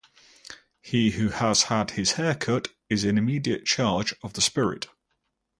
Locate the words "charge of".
3.67-4.33